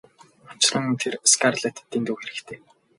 Учир 0.51 0.73
нь 0.87 0.99
тэр 1.01 1.13
Скарлеттад 1.31 1.85
дэндүү 1.91 2.15
хэрэгтэй. 2.19 2.59